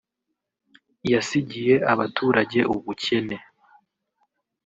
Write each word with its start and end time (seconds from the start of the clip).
yasigiye 1.11 1.75
abaturage 1.91 2.59
ubukene 2.73 3.37